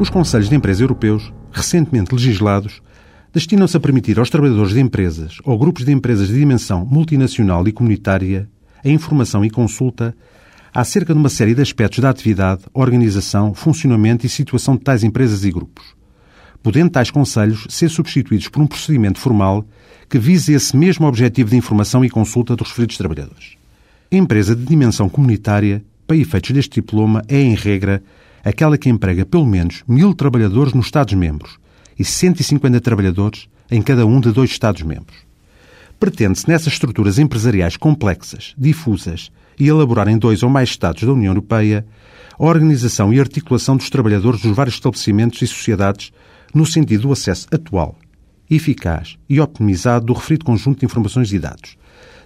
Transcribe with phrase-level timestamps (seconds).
[0.00, 2.80] Os Conselhos de Empresa Europeus, recentemente legislados,
[3.32, 7.72] destinam-se a permitir aos trabalhadores de empresas ou grupos de empresas de dimensão multinacional e
[7.72, 8.48] comunitária
[8.84, 10.14] a informação e consulta
[10.72, 15.44] acerca de uma série de aspectos da atividade, organização, funcionamento e situação de tais empresas
[15.44, 15.96] e grupos,
[16.62, 19.66] podendo tais conselhos ser substituídos por um procedimento formal
[20.08, 23.56] que vise esse mesmo objetivo de informação e consulta dos referidos trabalhadores.
[24.12, 28.00] A empresa de dimensão comunitária, para efeitos deste diploma, é, em regra,
[28.48, 31.58] aquela que emprega pelo menos mil trabalhadores nos Estados-membros
[31.98, 35.16] e 150 trabalhadores em cada um de dois Estados-membros.
[35.98, 41.32] Pretende-se nessas estruturas empresariais complexas, difusas e elaborar em dois ou mais Estados da União
[41.32, 41.84] Europeia
[42.38, 46.12] a organização e articulação dos trabalhadores dos vários estabelecimentos e sociedades
[46.54, 47.98] no sentido do acesso atual,
[48.48, 51.76] eficaz e optimizado do referido conjunto de informações e dados,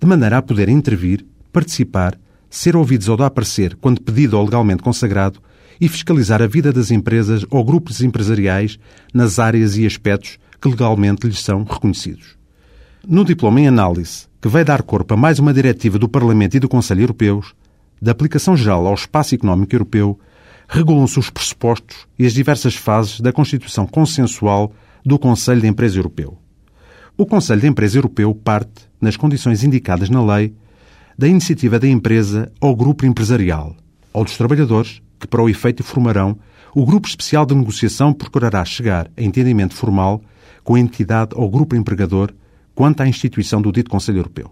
[0.00, 4.82] de maneira a poder intervir, participar, ser ouvidos ou dar parecer quando pedido ou legalmente
[4.82, 5.40] consagrado
[5.80, 8.78] e fiscalizar a vida das empresas ou grupos empresariais
[9.12, 12.36] nas áreas e aspectos que legalmente lhes são reconhecidos.
[13.06, 16.60] No diploma em análise, que vai dar corpo a mais uma diretiva do Parlamento e
[16.60, 17.54] do Conselho Europeus,
[18.00, 20.18] da aplicação geral ao espaço económico europeu,
[20.68, 24.72] regulam-se os pressupostos e as diversas fases da constituição consensual
[25.04, 26.38] do Conselho de Empresa Europeu.
[27.16, 30.54] O Conselho de Empresa Europeu parte, nas condições indicadas na lei,
[31.16, 33.74] da iniciativa da empresa ou grupo empresarial,
[34.12, 36.38] ou dos trabalhadores, que para o efeito formarão
[36.74, 40.22] o grupo especial de negociação procurará chegar a entendimento formal
[40.62, 42.32] com a entidade ou grupo empregador
[42.74, 44.50] quanto à instituição do dito Conselho Europeu.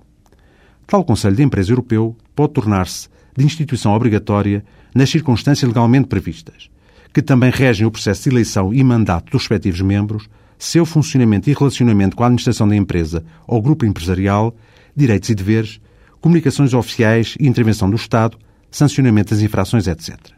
[0.86, 4.64] Tal Conselho de Empresa Europeu pode tornar-se de instituição obrigatória
[4.94, 6.70] nas circunstâncias legalmente previstas,
[7.12, 11.54] que também regem o processo de eleição e mandato dos respectivos membros, seu funcionamento e
[11.54, 14.56] relacionamento com a administração da empresa ou grupo empresarial,
[14.96, 15.80] direitos e deveres,
[16.20, 18.38] comunicações oficiais e intervenção do Estado,
[18.70, 20.35] sancionamento das infrações, etc.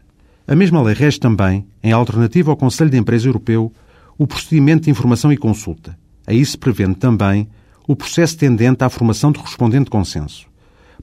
[0.49, 3.71] A mesma lei rege também, em alternativa ao Conselho de Empresa Europeu,
[4.17, 5.95] o procedimento de informação e consulta.
[6.25, 7.47] A isso prevendo também
[7.87, 10.47] o processo tendente à formação de correspondente consenso,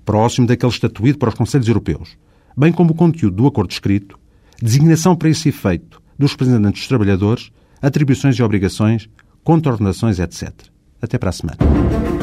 [0.05, 2.19] próximo daquele estatuído para os Conselhos Europeus,
[2.57, 4.19] bem como o conteúdo do acordo escrito,
[4.61, 9.09] designação para esse efeito dos representantes dos trabalhadores, atribuições e obrigações,
[9.45, 10.51] contraordenações, etc.
[11.01, 12.16] Até para a semana.